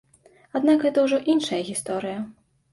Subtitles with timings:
[0.59, 2.19] Аднак гэта ўжо іншая гісторыя.